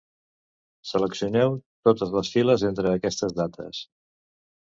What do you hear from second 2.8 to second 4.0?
aquestes dates.